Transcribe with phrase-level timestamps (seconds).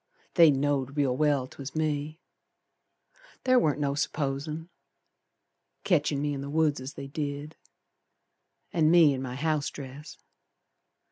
[0.33, 2.19] They know'd real well 'twas me.
[3.45, 4.67] Ther warn't no supposin',
[5.83, 7.55] Ketchin' me in the woods as they did,
[8.73, 10.17] An' me in my house dress.